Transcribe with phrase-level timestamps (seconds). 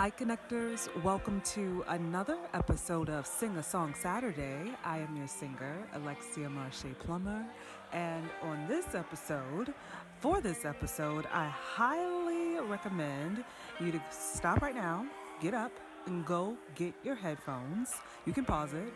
[0.00, 0.88] Hi, Connectors.
[1.04, 4.72] Welcome to another episode of Sing a Song Saturday.
[4.82, 7.44] I am your singer, Alexia Marche Plummer.
[7.92, 9.74] And on this episode,
[10.20, 13.44] for this episode, I highly recommend
[13.78, 15.04] you to stop right now,
[15.38, 15.72] get up,
[16.06, 17.92] and go get your headphones.
[18.24, 18.94] You can pause it.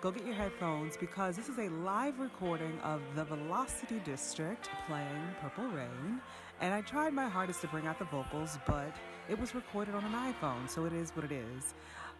[0.00, 5.22] Go get your headphones because this is a live recording of the Velocity District playing
[5.40, 6.20] Purple Rain.
[6.60, 8.94] And I tried my hardest to bring out the vocals, but
[9.28, 11.74] it was recorded on an iPhone, so it is what it is.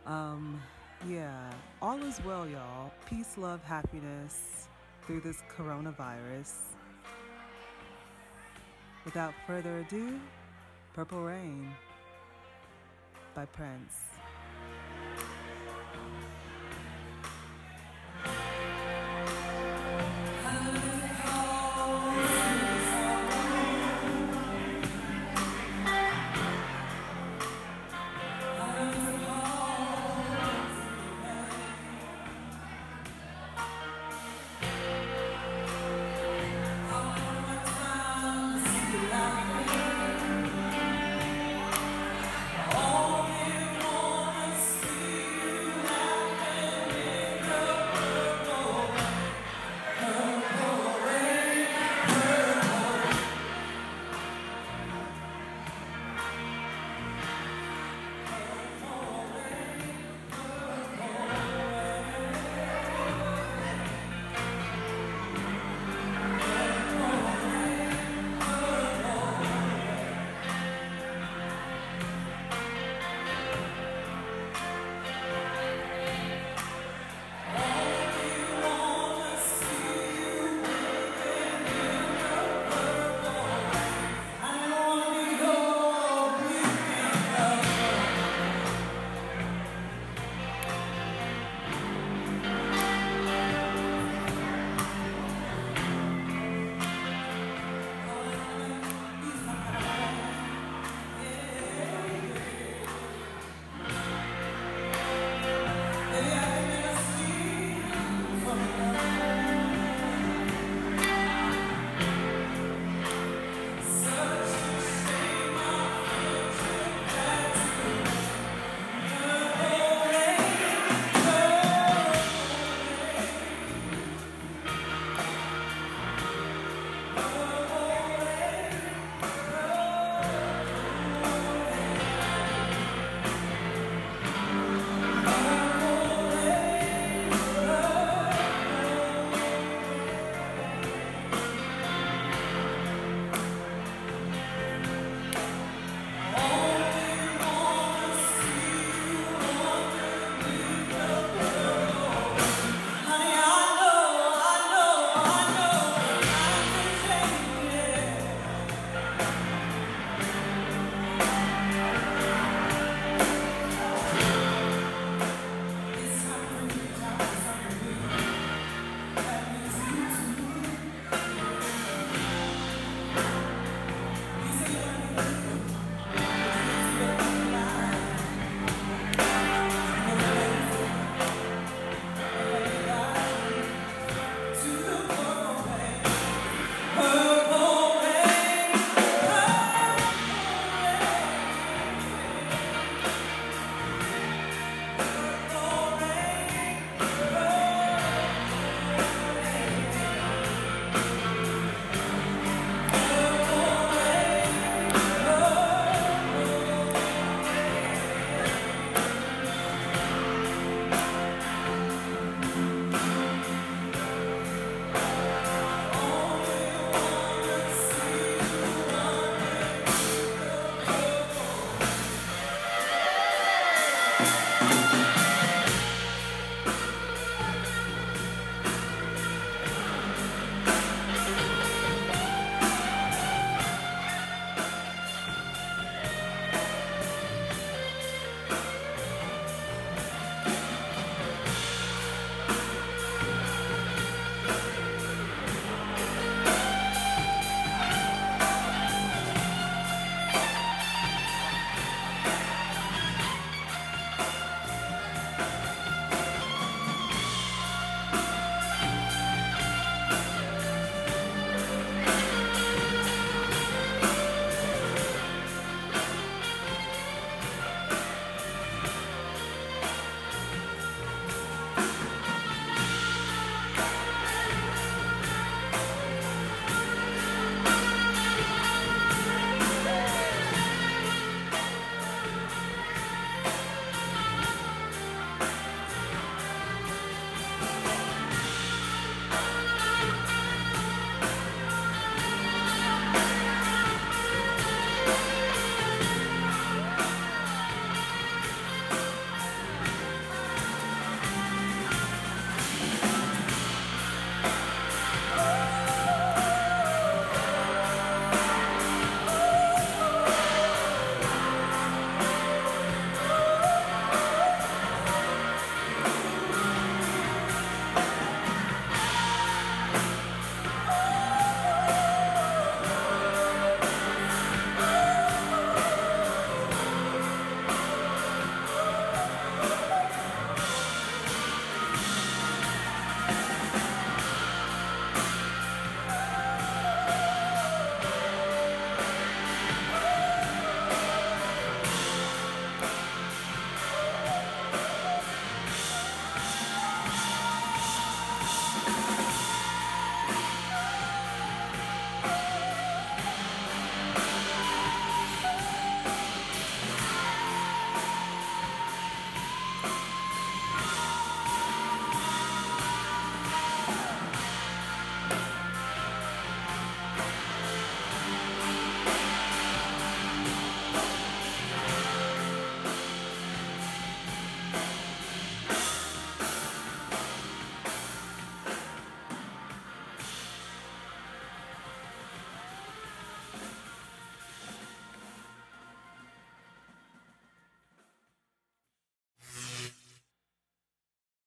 [0.07, 0.61] Um,
[1.09, 2.91] yeah, all is well, y'all.
[3.09, 4.69] Peace, love, happiness
[5.03, 6.53] through this coronavirus.
[9.05, 10.19] Without further ado,
[10.95, 11.71] Purple Rain
[13.35, 14.14] by Prince.